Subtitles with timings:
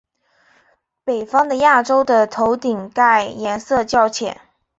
[1.03, 4.41] 北方的亚种的头顶盖颜色较浅。